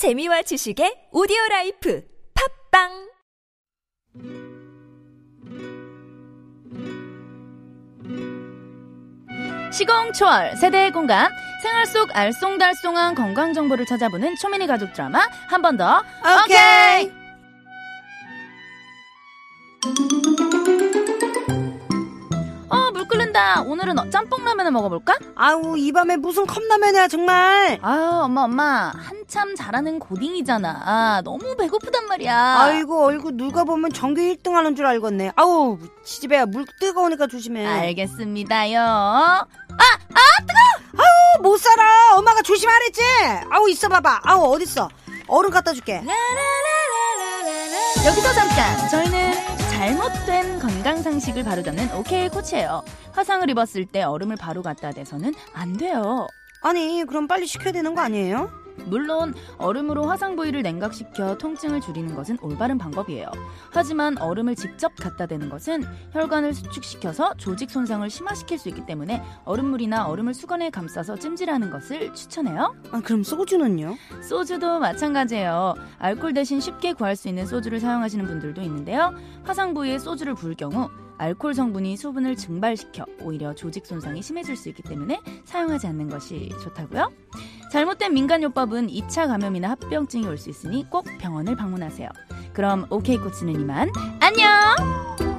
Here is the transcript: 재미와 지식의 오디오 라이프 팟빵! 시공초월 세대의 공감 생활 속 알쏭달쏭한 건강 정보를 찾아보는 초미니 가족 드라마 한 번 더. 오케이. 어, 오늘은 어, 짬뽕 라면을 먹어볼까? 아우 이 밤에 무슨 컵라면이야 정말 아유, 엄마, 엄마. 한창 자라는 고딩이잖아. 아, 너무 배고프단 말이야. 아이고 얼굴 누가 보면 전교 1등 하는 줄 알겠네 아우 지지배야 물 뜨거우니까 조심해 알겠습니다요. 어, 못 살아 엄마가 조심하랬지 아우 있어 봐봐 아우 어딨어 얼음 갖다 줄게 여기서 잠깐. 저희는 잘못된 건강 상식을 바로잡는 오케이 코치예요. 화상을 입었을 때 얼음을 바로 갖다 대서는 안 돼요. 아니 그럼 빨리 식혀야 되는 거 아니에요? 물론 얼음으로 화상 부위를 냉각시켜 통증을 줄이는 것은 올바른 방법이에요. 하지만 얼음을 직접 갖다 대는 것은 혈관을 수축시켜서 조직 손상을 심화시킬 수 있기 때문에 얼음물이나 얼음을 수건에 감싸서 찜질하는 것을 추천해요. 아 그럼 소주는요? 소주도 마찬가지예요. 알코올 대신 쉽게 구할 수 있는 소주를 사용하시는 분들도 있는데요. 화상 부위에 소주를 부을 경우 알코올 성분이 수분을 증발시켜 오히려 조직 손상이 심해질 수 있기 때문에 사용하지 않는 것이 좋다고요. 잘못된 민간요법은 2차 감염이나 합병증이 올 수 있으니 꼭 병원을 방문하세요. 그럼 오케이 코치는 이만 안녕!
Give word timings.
재미와 0.00 0.40
지식의 0.48 1.12
오디오 1.12 1.36
라이프 1.50 2.00
팟빵! 2.72 2.88
시공초월 9.72 10.56
세대의 10.56 10.90
공감 10.92 11.30
생활 11.62 11.84
속 11.86 12.08
알쏭달쏭한 12.08 13.14
건강 13.14 13.52
정보를 13.52 13.84
찾아보는 13.86 14.36
초미니 14.40 14.66
가족 14.66 14.92
드라마 14.94 15.20
한 15.48 15.60
번 15.60 15.76
더. 15.76 16.02
오케이. 16.46 17.06
어, 17.06 17.19
오늘은 23.62 23.98
어, 23.98 24.10
짬뽕 24.10 24.44
라면을 24.44 24.70
먹어볼까? 24.72 25.16
아우 25.36 25.76
이 25.76 25.92
밤에 25.92 26.16
무슨 26.16 26.46
컵라면이야 26.46 27.08
정말 27.08 27.78
아유, 27.82 28.00
엄마, 28.24 28.42
엄마. 28.42 28.92
한창 28.96 29.54
자라는 29.56 29.98
고딩이잖아. 29.98 30.68
아, 30.84 31.22
너무 31.24 31.56
배고프단 31.56 32.06
말이야. 32.06 32.56
아이고 32.60 33.04
얼굴 33.04 33.36
누가 33.36 33.64
보면 33.64 33.92
전교 33.92 34.20
1등 34.20 34.52
하는 34.52 34.74
줄 34.76 34.86
알겠네 34.86 35.32
아우 35.36 35.78
지지배야 36.04 36.46
물 36.46 36.64
뜨거우니까 36.80 37.26
조심해 37.26 37.66
알겠습니다요. 37.66 38.80
어, 40.92 41.42
못 41.42 41.56
살아 41.58 42.16
엄마가 42.16 42.42
조심하랬지 42.42 43.00
아우 43.50 43.68
있어 43.70 43.88
봐봐 43.88 44.20
아우 44.24 44.52
어딨어 44.54 44.88
얼음 45.28 45.50
갖다 45.50 45.72
줄게 45.72 46.02
여기서 48.04 48.32
잠깐. 48.32 48.88
저희는 48.88 49.32
잘못된 49.70 50.19
건강 50.60 51.02
상식을 51.02 51.42
바로잡는 51.42 51.94
오케이 51.96 52.28
코치예요. 52.28 52.82
화상을 53.12 53.48
입었을 53.48 53.86
때 53.86 54.02
얼음을 54.02 54.36
바로 54.36 54.60
갖다 54.60 54.92
대서는 54.92 55.34
안 55.54 55.72
돼요. 55.78 56.26
아니 56.62 57.02
그럼 57.06 57.26
빨리 57.26 57.46
식혀야 57.46 57.72
되는 57.72 57.94
거 57.94 58.02
아니에요? 58.02 58.50
물론 58.86 59.34
얼음으로 59.58 60.04
화상 60.04 60.36
부위를 60.36 60.62
냉각시켜 60.62 61.38
통증을 61.38 61.80
줄이는 61.80 62.14
것은 62.14 62.38
올바른 62.42 62.78
방법이에요. 62.78 63.30
하지만 63.70 64.18
얼음을 64.18 64.56
직접 64.56 64.92
갖다 64.96 65.26
대는 65.26 65.48
것은 65.48 65.84
혈관을 66.12 66.54
수축시켜서 66.54 67.34
조직 67.36 67.70
손상을 67.70 68.08
심화시킬 68.08 68.58
수 68.58 68.68
있기 68.68 68.86
때문에 68.86 69.22
얼음물이나 69.44 70.06
얼음을 70.06 70.34
수건에 70.34 70.70
감싸서 70.70 71.16
찜질하는 71.16 71.70
것을 71.70 72.12
추천해요. 72.14 72.74
아 72.90 73.00
그럼 73.00 73.22
소주는요? 73.22 73.96
소주도 74.22 74.78
마찬가지예요. 74.80 75.74
알코올 75.98 76.34
대신 76.34 76.60
쉽게 76.60 76.92
구할 76.92 77.16
수 77.16 77.28
있는 77.28 77.46
소주를 77.46 77.80
사용하시는 77.80 78.26
분들도 78.26 78.60
있는데요. 78.62 79.14
화상 79.44 79.74
부위에 79.74 79.98
소주를 79.98 80.34
부을 80.34 80.54
경우 80.54 80.88
알코올 81.20 81.52
성분이 81.52 81.98
수분을 81.98 82.34
증발시켜 82.34 83.04
오히려 83.20 83.54
조직 83.54 83.84
손상이 83.84 84.22
심해질 84.22 84.56
수 84.56 84.70
있기 84.70 84.82
때문에 84.82 85.20
사용하지 85.44 85.86
않는 85.88 86.08
것이 86.08 86.48
좋다고요. 86.62 87.12
잘못된 87.70 88.12
민간요법은 88.14 88.88
2차 88.88 89.26
감염이나 89.28 89.70
합병증이 89.70 90.26
올 90.26 90.36
수 90.38 90.50
있으니 90.50 90.88
꼭 90.90 91.06
병원을 91.18 91.56
방문하세요. 91.56 92.08
그럼 92.52 92.86
오케이 92.90 93.16
코치는 93.18 93.60
이만 93.60 93.90
안녕! 94.20 95.29